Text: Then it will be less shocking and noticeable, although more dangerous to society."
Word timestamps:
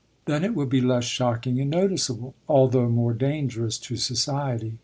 Then 0.25 0.43
it 0.43 0.55
will 0.55 0.65
be 0.65 0.81
less 0.81 1.03
shocking 1.03 1.61
and 1.61 1.69
noticeable, 1.69 2.33
although 2.49 2.89
more 2.89 3.13
dangerous 3.13 3.77
to 3.77 3.97
society." 3.97 4.79